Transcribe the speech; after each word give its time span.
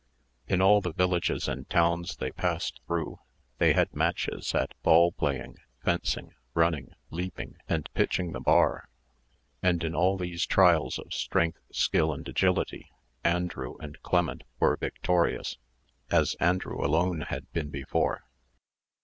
In 0.47 0.63
all 0.63 0.81
the 0.81 0.93
villages 0.93 1.47
and 1.47 1.69
towns 1.69 2.15
they 2.15 2.31
passed 2.31 2.79
through, 2.87 3.19
they 3.59 3.73
had 3.73 3.93
matches 3.93 4.55
at 4.55 4.73
ball 4.81 5.11
playing, 5.11 5.57
fencing, 5.83 6.33
running, 6.55 6.95
leaping, 7.11 7.57
and 7.69 7.87
pitching 7.93 8.31
the 8.31 8.39
bar; 8.39 8.89
and 9.61 9.83
in 9.83 9.93
all 9.93 10.17
these 10.17 10.47
trials 10.47 10.97
of 10.97 11.13
strength, 11.13 11.59
skill, 11.71 12.11
and 12.11 12.27
agility 12.27 12.89
Andrew 13.23 13.77
and 13.77 14.01
Clement 14.01 14.41
were 14.59 14.75
victorious, 14.75 15.59
as 16.09 16.33
Andrew 16.39 16.83
alone 16.83 17.21
had 17.29 17.51
been 17.51 17.69
before. 17.69 18.23